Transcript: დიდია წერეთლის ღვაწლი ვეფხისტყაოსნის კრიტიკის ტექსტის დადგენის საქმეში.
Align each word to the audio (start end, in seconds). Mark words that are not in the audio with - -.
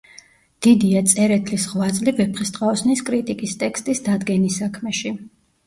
დიდია 0.67 1.03
წერეთლის 1.11 1.65
ღვაწლი 1.73 2.15
ვეფხისტყაოსნის 2.21 3.05
კრიტიკის 3.13 3.55
ტექსტის 3.63 4.05
დადგენის 4.11 4.61
საქმეში. 4.65 5.17